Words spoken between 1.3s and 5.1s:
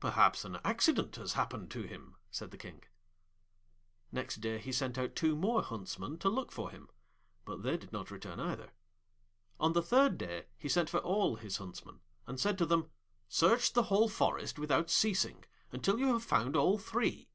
happened to him,' said the King. Next day he sent